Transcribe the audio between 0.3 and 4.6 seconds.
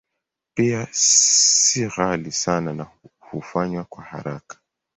Pia si ghali sana na hufanywa kwa haraka.